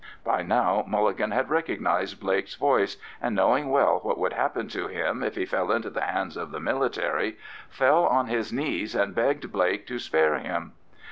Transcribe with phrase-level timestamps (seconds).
[0.23, 5.21] By now Mulligan had recognised Blake's voice, and knowing well what would happen to him
[5.21, 7.37] if he fell into the hands of the military,
[7.69, 10.71] fell on his knees and begged Blake to spare him.